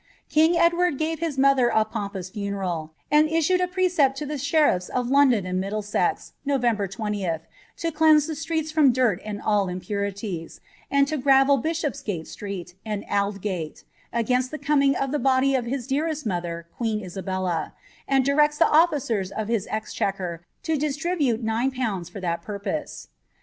[0.31, 4.89] King Edward gave his mother a pompous funeral, and issued a precept to the sheriff
[4.89, 7.41] of London and Middlesex, November 20th,
[7.77, 10.59] to cleanse the streets from dirt and all impurities,
[10.89, 15.85] and to gravel Bishopsgate street and Aldgate, against the coming of the body of his
[15.85, 17.73] dearest mother, queen Isabella;
[18.07, 22.09] and directs tlie officers of his exchequer to disburse 0/.
[22.09, 23.09] for that purpose.